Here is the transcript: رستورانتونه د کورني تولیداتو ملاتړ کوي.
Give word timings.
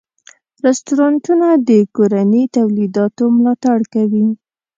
رستورانتونه 0.65 1.47
د 1.67 1.69
کورني 1.95 2.43
تولیداتو 2.57 3.23
ملاتړ 3.37 3.77
کوي. 3.93 4.25